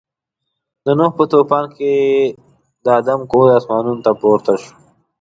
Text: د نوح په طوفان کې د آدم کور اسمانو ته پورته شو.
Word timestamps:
د 0.85 0.87
نوح 0.99 1.11
په 1.17 1.23
طوفان 1.31 1.65
کې 1.75 1.93
د 2.83 2.85
آدم 2.99 3.19
کور 3.31 3.47
اسمانو 3.57 3.93
ته 4.05 4.11
پورته 4.21 4.53
شو. 4.61 4.73